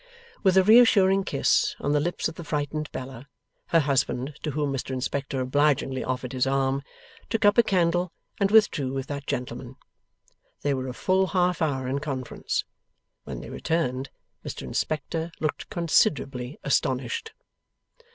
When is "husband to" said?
3.81-4.49